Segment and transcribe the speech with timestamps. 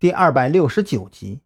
[0.00, 1.42] 第二百六十九集。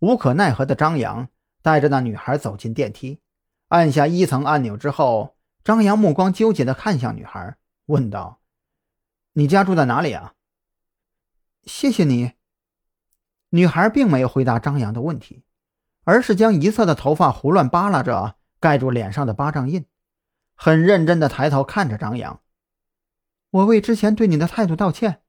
[0.00, 1.28] 无可奈何的张扬
[1.62, 3.20] 带着那女孩走进电梯，
[3.68, 7.56] 按下一层按钮之后，张扬目光纠结地看向女孩，
[7.86, 8.40] 问道
[9.34, 10.34] ：“你家住在哪里啊？”
[11.62, 12.32] 谢谢你。
[13.50, 15.44] 女孩并没有回答张扬的问题，
[16.02, 19.86] 而是将一侧的头发胡乱扒拉着，盖住脸上的巴掌印，
[20.56, 22.42] 很认真地抬头看着张扬。
[23.50, 25.22] 我为之前对你的态度道歉，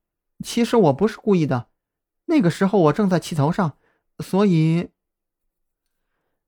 [0.43, 1.68] 其实我不是故意的。
[2.29, 3.75] 那个时候我正在气头上，
[4.19, 4.91] 所以……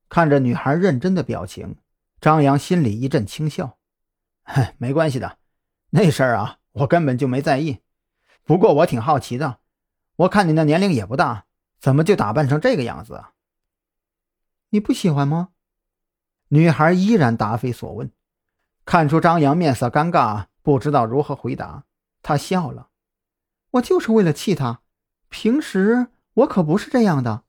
[0.08, 1.78] 看着女孩认真的表情，
[2.22, 3.80] 张扬心里一阵轻笑。
[4.78, 5.40] “没关系的，
[5.90, 7.80] 那事儿啊，我根本就没在意。
[8.44, 9.58] 不过我挺好奇的，
[10.18, 11.46] 我看你那年龄也不大，
[11.80, 13.34] 怎么就打扮成这个样子啊？
[14.70, 15.50] 你不喜欢吗？”
[16.50, 18.12] 女孩依然答非所问，
[18.86, 20.46] 看出张扬面色尴尬。
[20.62, 21.86] 不知道如何回答，
[22.22, 22.90] 她笑了。
[23.72, 24.81] 我就是为了气他，
[25.32, 27.44] 平时我可不是这样的。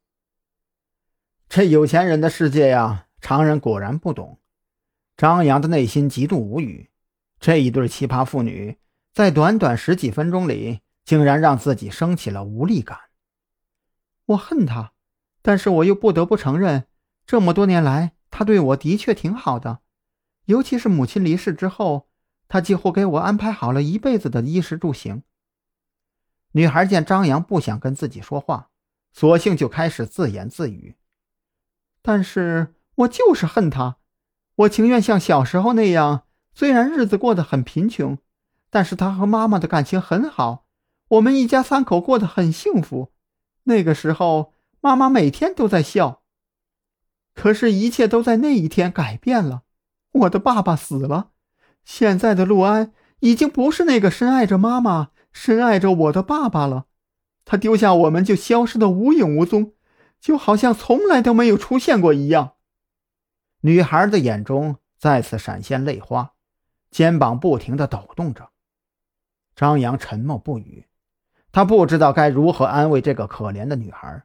[1.48, 4.38] 这有钱人的世界呀，常人果然不懂。
[5.16, 6.90] 张扬的内心极度无语，
[7.40, 8.78] 这一对奇葩妇女
[9.12, 12.96] 在短短十几分钟里，竟然让自己升起了无力感。
[14.26, 14.92] 我恨他，
[15.42, 16.84] 但是我又不得不承认，
[17.26, 19.80] 这么多年来，他对我的确挺好的，
[20.44, 22.08] 尤其是母亲离世之后。
[22.48, 25.22] 他几乎给我安排好了一辈子的衣食住行。
[26.52, 28.68] 女孩见张扬不想跟自己说话，
[29.12, 30.96] 索性就开始自言自语
[32.02, 33.96] ：“但是我就是恨他，
[34.56, 38.18] 我情愿像小时候那样，虽然日子过得很贫穷，
[38.70, 40.66] 但是他和妈妈的感情很好，
[41.08, 43.12] 我们一家三口过得很幸福。
[43.64, 46.22] 那个时候，妈妈每天都在笑。
[47.34, 49.62] 可是，一切都在那一天改变了。
[50.12, 51.30] 我的爸爸死了。”
[51.84, 56.86] 现在的陆安已经不是那个深爱着妈妈、深爱着我的爸爸了，
[57.44, 59.72] 他丢下我们就消失的无影无踪，
[60.20, 62.52] 就好像从来都没有出现过一样。
[63.62, 66.32] 女孩的眼中再次闪现泪花，
[66.90, 68.50] 肩膀不停的抖动着。
[69.54, 70.86] 张扬沉默不语，
[71.50, 74.24] 他不知道该如何安慰这个可怜的女孩，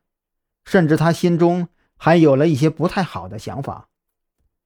[0.65, 1.67] 甚至他心中
[1.97, 3.89] 还有了一些不太好的想法，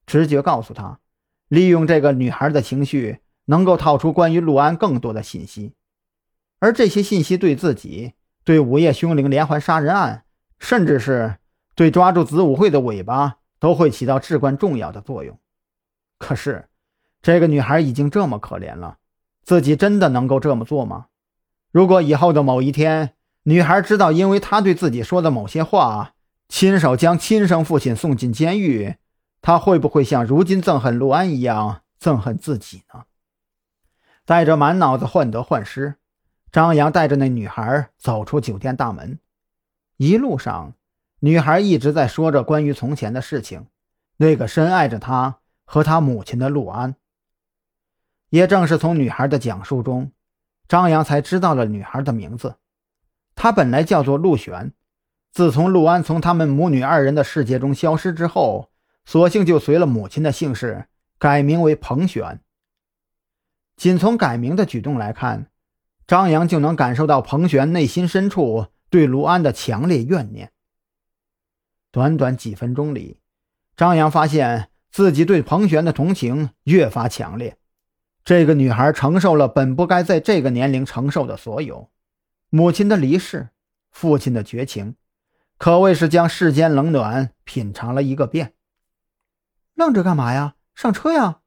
[0.05, 0.99] 直觉告诉他。
[1.47, 5.73] 利用这个女孩的情绪，能够套出关于陆安更多的信息，
[6.61, 8.13] 而这些信息对自己、
[8.43, 10.25] 对午夜凶铃连环杀人案，
[10.59, 11.37] 甚至是
[11.73, 15.39] 对抓住子午会的尾巴，都会起到至关重要的作用。
[16.19, 16.69] 可是，
[17.19, 18.99] 这个女孩已经这么可怜了，
[19.43, 21.07] 自己真的能够这么做吗？
[21.71, 26.13] 如果以后的某一天，女孩知道因为她对自己说的某些话，
[26.47, 28.97] 亲手将亲生父亲送进监狱，
[29.41, 33.05] 她会不会像如今憎恨陆安一样憎恨自己呢？
[34.25, 35.95] 带着满脑子患得患失，
[36.51, 39.19] 张扬带着那女孩走出酒店大门。
[39.97, 40.73] 一路上，
[41.19, 43.67] 女孩一直在说着关于从前的事情，
[44.17, 46.95] 那个深爱着她和她母亲的陆安。
[48.29, 50.11] 也正是从女孩的讲述中，
[50.67, 52.55] 张扬才知道了女孩的名字。
[53.35, 54.73] 她本来叫做陆璇，
[55.31, 58.69] 自从陆安从他们母女二人的世界中消失之后。
[59.03, 60.85] 索性就随了母亲的姓氏，
[61.17, 62.39] 改名为彭璇。
[63.75, 65.47] 仅从改名的举动来看，
[66.11, 70.51] 张扬就能感受到彭璇内心深处对卢安的强烈怨念。
[71.89, 73.21] 短短几分钟里，
[73.77, 77.55] 张扬发现自己对彭璇的同情越发强烈。
[78.25, 81.89] 这个女孩承受了本不该在这个年龄承受的所有：
[82.49, 83.51] 母亲的离世，
[83.89, 84.97] 父亲的绝情，
[85.57, 88.51] 可谓是将世间冷暖品尝了一个遍。
[89.75, 90.55] 愣着干嘛呀？
[90.75, 91.39] 上车呀！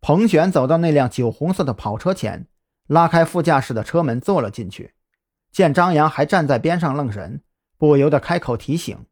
[0.00, 2.46] 彭璇走到那辆酒红色的跑车前，
[2.90, 4.94] 拉开副驾驶的车门坐了进去。
[5.52, 7.40] 见张扬还站在边上愣神，
[7.78, 9.06] 不由得开口提醒：“